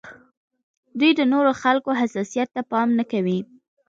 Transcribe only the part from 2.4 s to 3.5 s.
ته پام نه کوي.